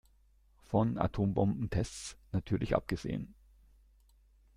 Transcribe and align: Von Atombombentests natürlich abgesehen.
Von 0.63 0.97
Atombombentests 0.97 2.17
natürlich 2.31 2.75
abgesehen. 2.75 3.35